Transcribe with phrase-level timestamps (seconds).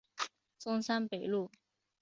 [0.57, 1.51] 中山北路